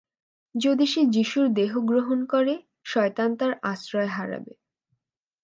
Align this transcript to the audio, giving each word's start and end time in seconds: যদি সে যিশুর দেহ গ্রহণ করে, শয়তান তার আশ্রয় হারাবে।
যদি 0.55 0.85
সে 0.85 1.01
যিশুর 1.05 1.47
দেহ 1.53 1.71
গ্রহণ 1.81 2.19
করে, 2.25 2.53
শয়তান 2.85 3.29
তার 3.35 3.51
আশ্রয় 3.63 4.07
হারাবে। 4.07 4.53